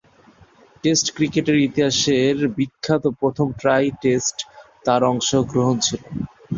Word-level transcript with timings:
Test 0.83 1.07
ক্রিকেটের 1.15 1.57
ইতিহাসের 1.67 2.35
বিখ্যাত 2.57 3.03
প্রথম 3.19 3.47
টাই 3.61 3.85
টেস্টে 4.01 4.43
তার 4.85 5.01
অংশগ্রহণ 5.11 5.75
ছিল। 5.79 6.01